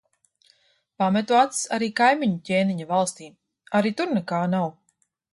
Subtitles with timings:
[1.01, 3.27] Pametu acis arī kaimiņu ķēniņa valstī.
[3.81, 4.65] Arī tur nekā nav.